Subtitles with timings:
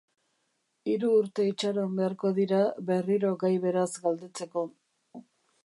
[0.93, 4.65] Hiru urte itxaron beharko dira berriro gai beraz galdetzeko.